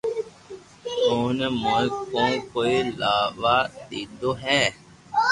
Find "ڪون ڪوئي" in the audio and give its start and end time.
2.11-2.77